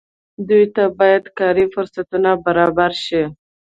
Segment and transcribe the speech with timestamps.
[0.47, 3.23] دوی ته باید کاري فرصتونه برابر شي.